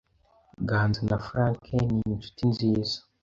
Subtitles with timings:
[0.69, 2.97] Ganza na Frank ni inshuti nziza.